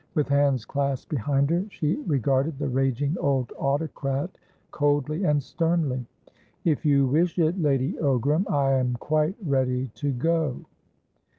[0.15, 4.31] With hands clasped behind her, she regarded the raging old autocrat
[4.71, 6.07] coldly and sternly.
[6.65, 10.65] "If you wish it, Lady Ogram, I am quite ready to go."